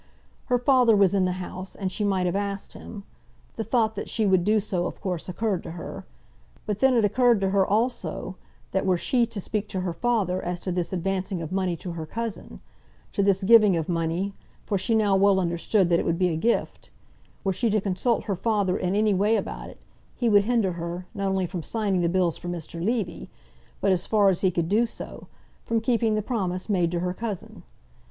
[0.45, 3.03] Her father was in the house, and she might have asked him.
[3.55, 6.05] The thought that she would do so of course occurred to her.
[6.65, 8.35] But then it occurred to her also
[8.71, 11.91] that were she to speak to her father as to this advancing of money to
[11.91, 12.61] her cousin,
[13.13, 14.33] to this giving of money,
[14.65, 16.89] for she now well understood that it would be a gift;
[17.43, 19.77] were she to consult her father in any way about it,
[20.15, 22.83] he would hinder her, not only from signing the bills for Mr.
[22.83, 23.29] Levy,
[23.79, 25.27] but, as far as he could do so,
[25.63, 27.61] from keeping the promise made to her cousin.